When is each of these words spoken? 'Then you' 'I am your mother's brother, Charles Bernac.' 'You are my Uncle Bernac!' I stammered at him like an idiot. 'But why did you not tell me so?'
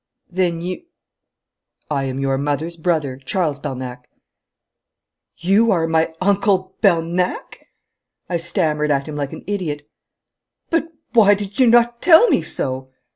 'Then 0.31 0.61
you' 0.61 0.81
'I 1.91 2.05
am 2.05 2.19
your 2.19 2.35
mother's 2.35 2.75
brother, 2.75 3.17
Charles 3.17 3.59
Bernac.' 3.59 4.09
'You 5.37 5.71
are 5.71 5.85
my 5.85 6.11
Uncle 6.19 6.75
Bernac!' 6.81 7.67
I 8.27 8.37
stammered 8.37 8.89
at 8.89 9.07
him 9.07 9.15
like 9.15 9.31
an 9.31 9.43
idiot. 9.45 9.87
'But 10.71 10.87
why 11.13 11.35
did 11.35 11.59
you 11.59 11.67
not 11.67 12.01
tell 12.01 12.27
me 12.31 12.41
so?' 12.41 12.89